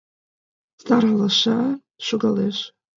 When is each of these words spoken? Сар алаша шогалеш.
Сар 0.83 1.03
алаша 1.11 1.57
шогалеш. 2.05 2.57